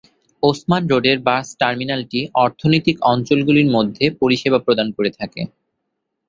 ওসমান 0.43 0.83
রোডের 0.87 1.17
বাস 1.27 1.45
টার্মিনালটি 1.61 2.19
অর্থনৈতিক 2.43 2.97
অঞ্চল 3.11 3.39
গুলির 3.47 3.69
মধ্যে 3.75 4.05
পরিষেবা 4.21 4.59
প্রদান 4.65 4.87
করে 4.97 5.09
থাকে। 5.19 5.41